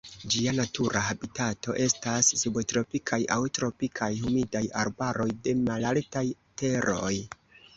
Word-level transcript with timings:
Ĝia 0.33 0.51
natura 0.59 1.01
habitato 1.09 1.75
estas 1.83 2.31
subtropikaj 2.43 3.21
aŭ 3.37 3.39
tropikaj 3.59 4.09
humidaj 4.25 4.65
arbaroj 4.85 5.29
de 5.49 5.57
malaltaj 5.69 6.25
teroj. 6.65 7.17